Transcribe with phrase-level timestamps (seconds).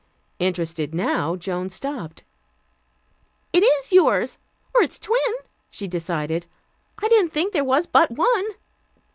[0.39, 2.23] Interested now, Joan stopped.
[3.53, 4.39] "It is yours,
[4.73, 5.19] or its twin,"
[5.69, 6.47] she decided.
[6.97, 8.45] "I didn't think there was but one."